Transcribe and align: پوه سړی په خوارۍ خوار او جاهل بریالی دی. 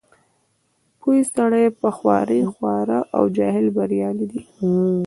پوه 0.99 1.17
سړی 1.33 1.65
په 1.79 1.89
خوارۍ 1.97 2.41
خوار 2.53 2.87
او 3.15 3.23
جاهل 3.37 3.65
بریالی 3.75 4.25
دی. 4.31 4.41